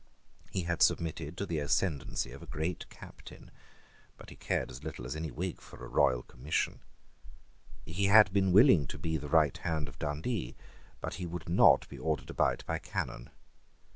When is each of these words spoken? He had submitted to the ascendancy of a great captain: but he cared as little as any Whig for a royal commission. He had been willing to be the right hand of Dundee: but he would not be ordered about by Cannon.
He 0.49 0.63
had 0.63 0.81
submitted 0.81 1.37
to 1.37 1.45
the 1.45 1.59
ascendancy 1.59 2.31
of 2.31 2.41
a 2.41 2.47
great 2.47 2.89
captain: 2.89 3.51
but 4.17 4.31
he 4.31 4.35
cared 4.35 4.71
as 4.71 4.83
little 4.83 5.05
as 5.05 5.15
any 5.15 5.29
Whig 5.29 5.61
for 5.61 5.85
a 5.85 5.87
royal 5.87 6.23
commission. 6.23 6.79
He 7.85 8.05
had 8.05 8.33
been 8.33 8.51
willing 8.51 8.87
to 8.87 8.97
be 8.97 9.17
the 9.17 9.29
right 9.29 9.55
hand 9.59 9.87
of 9.87 9.99
Dundee: 9.99 10.55
but 11.01 11.13
he 11.21 11.27
would 11.27 11.47
not 11.47 11.87
be 11.87 11.99
ordered 11.99 12.31
about 12.31 12.63
by 12.65 12.79
Cannon. 12.79 13.29